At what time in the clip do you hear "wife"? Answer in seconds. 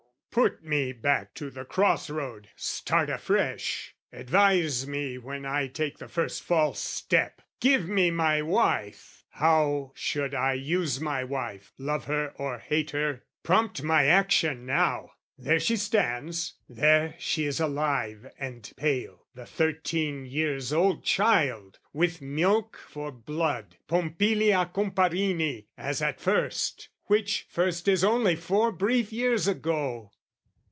8.41-9.25, 11.25-11.73